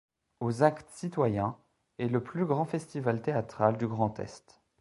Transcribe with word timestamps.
Aux 0.39 0.63
Actes 0.63 0.89
Citoyens 0.95 1.57
est 1.99 2.07
le 2.07 2.23
plus 2.23 2.47
grand 2.47 2.65
festival 2.65 3.21
théâtral 3.21 3.77
du 3.77 3.85
Grand-Est. 3.85 4.59